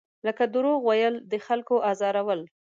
لکه 0.27 0.43
دروغ 0.53 0.79
ویل، 0.85 1.15
د 1.31 1.33
خلکو 1.47 1.75
ازارول. 1.91 2.41